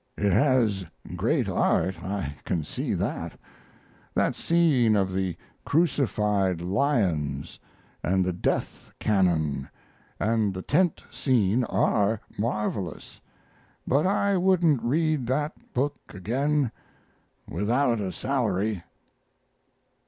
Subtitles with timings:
[0.17, 0.83] It has
[1.15, 3.39] great art I can see that.
[4.15, 7.59] That scene of the crucified lions
[8.03, 9.69] and the death canon
[10.19, 13.21] and the tent scene are marvelous,
[13.85, 16.71] but I wouldn't read that book again
[17.47, 18.81] without a salary."